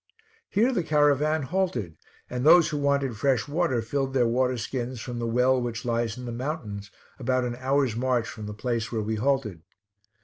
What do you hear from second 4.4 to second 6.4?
skins from the well which lies in the